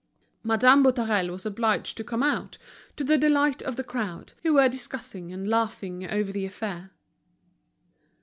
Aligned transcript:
Madame 0.41 0.81
Boutarel 0.83 1.29
was 1.29 1.45
obliged 1.45 1.95
to 1.95 2.03
come 2.03 2.23
out, 2.23 2.57
to 2.97 3.03
the 3.03 3.19
delight 3.19 3.61
of 3.61 3.75
the 3.75 3.83
crowd, 3.83 4.33
who 4.41 4.53
were 4.55 4.67
discussing 4.67 5.31
and 5.31 5.47
laughing 5.47 6.09
over 6.09 6.31
the 6.31 6.43
affair. 6.43 6.89